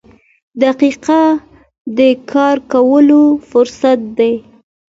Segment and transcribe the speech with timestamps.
[0.63, 1.21] •دقیقه
[1.97, 1.99] د
[2.31, 4.33] کار کولو فرصت دی.